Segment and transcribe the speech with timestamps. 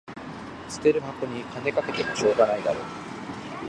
[0.67, 2.81] 捨てる箱に金かけてもしょうがないだろ